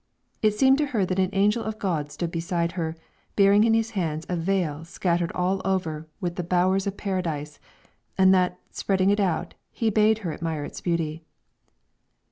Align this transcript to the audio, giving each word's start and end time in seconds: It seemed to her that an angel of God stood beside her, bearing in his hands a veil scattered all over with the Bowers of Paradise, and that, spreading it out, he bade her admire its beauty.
It 0.41 0.55
seemed 0.55 0.79
to 0.79 0.87
her 0.97 1.05
that 1.05 1.19
an 1.19 1.29
angel 1.31 1.63
of 1.63 1.77
God 1.77 2.11
stood 2.11 2.31
beside 2.31 2.71
her, 2.71 2.95
bearing 3.35 3.63
in 3.65 3.75
his 3.75 3.91
hands 3.91 4.25
a 4.27 4.35
veil 4.35 4.83
scattered 4.83 5.31
all 5.33 5.61
over 5.63 6.07
with 6.19 6.37
the 6.37 6.43
Bowers 6.43 6.87
of 6.87 6.97
Paradise, 6.97 7.59
and 8.17 8.33
that, 8.33 8.57
spreading 8.71 9.11
it 9.11 9.19
out, 9.19 9.53
he 9.71 9.91
bade 9.91 10.17
her 10.25 10.33
admire 10.33 10.65
its 10.65 10.81
beauty. 10.81 11.23